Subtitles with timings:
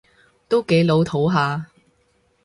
[0.47, 1.67] 都幾老套吓